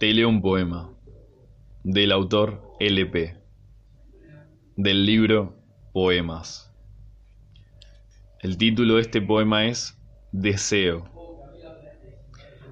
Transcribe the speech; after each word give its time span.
Te 0.00 0.14
leo 0.14 0.30
un 0.30 0.40
poema 0.40 0.94
del 1.84 2.12
autor 2.12 2.62
LP 2.80 3.36
del 4.74 5.04
libro 5.04 5.58
Poemas. 5.92 6.72
El 8.38 8.56
título 8.56 8.94
de 8.94 9.02
este 9.02 9.20
poema 9.20 9.66
es 9.66 10.00
Deseo. 10.32 11.04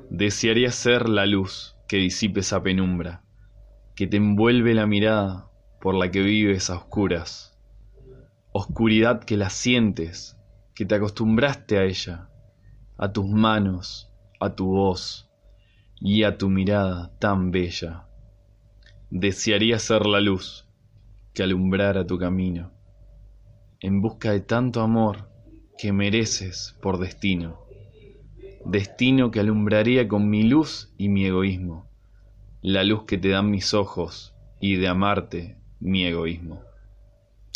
Desearía 0.09 0.73
ser 0.73 1.11
la 1.11 1.27
luz 1.27 1.77
que 1.87 1.99
disipe 1.99 2.41
esa 2.41 2.63
penumbra, 2.63 3.23
que 3.95 4.07
te 4.07 4.17
envuelve 4.17 4.73
la 4.73 4.87
mirada 4.87 5.51
por 5.83 5.95
la 5.97 6.11
que 6.11 6.23
vives 6.23 6.71
a 6.71 6.77
oscuras. 6.77 7.59
Oscuridad 8.53 9.23
que 9.23 9.37
la 9.37 9.51
sientes, 9.51 10.39
que 10.75 10.87
te 10.87 10.95
acostumbraste 10.95 11.77
a 11.77 11.85
ella, 11.85 12.31
a 12.97 13.13
tus 13.13 13.27
manos, 13.27 14.11
a 14.41 14.55
tu 14.55 14.69
voz 14.69 15.28
y 16.01 16.23
a 16.23 16.39
tu 16.39 16.49
mirada 16.49 17.13
tan 17.19 17.51
bella. 17.51 18.07
Desearía 19.11 19.79
ser 19.79 20.07
la 20.07 20.21
luz 20.21 20.67
que 21.35 21.43
alumbrara 21.43 22.07
tu 22.07 22.19
camino, 22.19 22.71
en 23.81 24.01
busca 24.03 24.33
de 24.33 24.41
tanto 24.41 24.81
amor 24.81 25.29
que 25.77 25.93
mereces 25.93 26.77
por 26.83 26.99
destino, 26.99 27.59
destino 28.65 29.31
que 29.31 29.41
alumbraría 29.41 30.09
con 30.09 30.29
mi 30.29 30.43
luz 30.43 30.93
y 30.99 31.09
mi 31.09 31.27
egoísmo, 31.27 31.89
la 32.63 32.83
luz 32.85 33.05
que 33.05 33.19
te 33.19 33.29
dan 33.29 33.51
mis 33.51 33.75
ojos 33.75 34.35
y 34.61 34.77
de 34.77 34.89
amarte 34.89 35.57
mi 35.81 36.05
egoísmo. 36.05 36.63